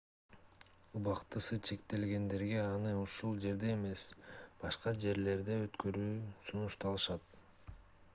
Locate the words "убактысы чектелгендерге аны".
0.99-2.93